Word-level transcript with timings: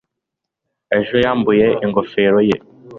ejo 0.97 1.15
yambuye 1.25 1.67
ingofero 1.85 2.39
ye 2.49 2.57